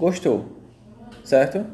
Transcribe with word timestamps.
gostou, 0.00 0.46
certo? 1.22 1.66